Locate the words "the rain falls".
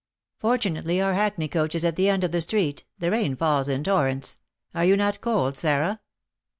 2.97-3.69